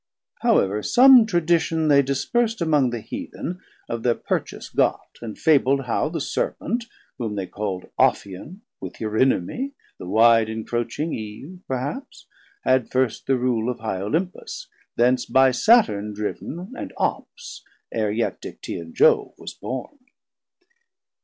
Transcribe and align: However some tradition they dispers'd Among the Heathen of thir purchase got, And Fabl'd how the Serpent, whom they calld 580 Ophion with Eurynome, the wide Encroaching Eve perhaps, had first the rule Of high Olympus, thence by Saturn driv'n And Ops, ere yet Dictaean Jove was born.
However 0.39 0.81
some 0.81 1.27
tradition 1.27 1.87
they 1.87 2.01
dispers'd 2.01 2.59
Among 2.59 2.89
the 2.89 3.01
Heathen 3.01 3.59
of 3.87 4.01
thir 4.03 4.15
purchase 4.15 4.67
got, 4.67 5.19
And 5.21 5.37
Fabl'd 5.37 5.81
how 5.85 6.09
the 6.09 6.19
Serpent, 6.19 6.85
whom 7.19 7.35
they 7.35 7.45
calld 7.45 7.83
580 7.97 8.39
Ophion 8.39 8.59
with 8.79 8.93
Eurynome, 8.99 9.73
the 9.99 10.07
wide 10.07 10.49
Encroaching 10.49 11.13
Eve 11.13 11.59
perhaps, 11.67 12.25
had 12.63 12.89
first 12.89 13.27
the 13.27 13.37
rule 13.37 13.69
Of 13.69 13.81
high 13.81 14.01
Olympus, 14.01 14.65
thence 14.95 15.27
by 15.27 15.51
Saturn 15.51 16.15
driv'n 16.15 16.73
And 16.75 16.91
Ops, 16.97 17.63
ere 17.91 18.09
yet 18.09 18.41
Dictaean 18.41 18.93
Jove 18.95 19.33
was 19.37 19.53
born. 19.53 19.99